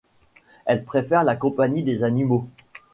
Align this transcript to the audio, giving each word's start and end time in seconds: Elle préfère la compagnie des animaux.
Elle 0.65 0.83
préfère 0.83 1.23
la 1.23 1.35
compagnie 1.35 1.83
des 1.83 2.03
animaux. 2.03 2.47